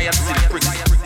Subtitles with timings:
[0.00, 0.99] quiet, silly prick.